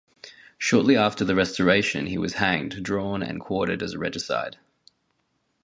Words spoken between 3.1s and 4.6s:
and quartered as a regicide.